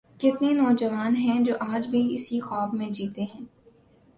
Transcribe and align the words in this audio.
کتنے 0.19 0.53
نوجوان 0.53 1.15
ہیں 1.15 1.39
جو 1.43 1.53
آج 1.59 1.87
بھی 1.87 2.15
اسی 2.15 2.39
خواب 2.39 2.73
میں 2.73 2.89
جیتے 2.89 3.21
ہیں۔ 3.21 3.45